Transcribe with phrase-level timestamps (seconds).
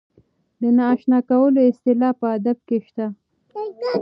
[0.61, 3.05] د نااشنا کولو اصطلاح په ادب کې شته.